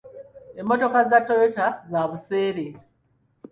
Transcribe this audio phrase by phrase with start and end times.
[0.59, 2.67] Emmotoka za toyota za buseere.